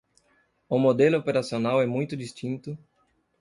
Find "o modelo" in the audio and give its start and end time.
0.67-1.19